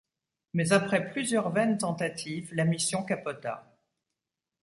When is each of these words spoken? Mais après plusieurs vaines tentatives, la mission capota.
Mais 0.55 0.73
après 0.73 1.11
plusieurs 1.11 1.51
vaines 1.51 1.77
tentatives, 1.77 2.51
la 2.55 2.65
mission 2.65 3.03
capota. 3.03 3.77